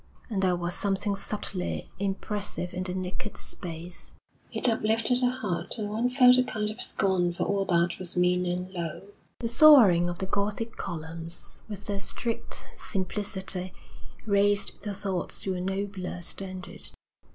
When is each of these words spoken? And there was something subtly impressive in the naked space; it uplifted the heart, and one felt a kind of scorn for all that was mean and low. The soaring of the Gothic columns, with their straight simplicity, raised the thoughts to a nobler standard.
And 0.31 0.41
there 0.41 0.55
was 0.55 0.73
something 0.73 1.15
subtly 1.15 1.91
impressive 1.99 2.73
in 2.73 2.81
the 2.81 2.95
naked 2.95 3.37
space; 3.37 4.15
it 4.51 4.67
uplifted 4.67 5.19
the 5.21 5.29
heart, 5.29 5.75
and 5.77 5.91
one 5.91 6.09
felt 6.09 6.37
a 6.39 6.43
kind 6.43 6.71
of 6.71 6.81
scorn 6.81 7.33
for 7.35 7.43
all 7.43 7.65
that 7.65 7.99
was 7.99 8.17
mean 8.17 8.47
and 8.47 8.73
low. 8.73 9.03
The 9.41 9.47
soaring 9.47 10.09
of 10.09 10.17
the 10.17 10.25
Gothic 10.25 10.75
columns, 10.75 11.59
with 11.69 11.85
their 11.85 11.99
straight 11.99 12.65
simplicity, 12.75 13.75
raised 14.25 14.81
the 14.81 14.95
thoughts 14.95 15.39
to 15.43 15.53
a 15.53 15.61
nobler 15.61 16.23
standard. 16.23 16.89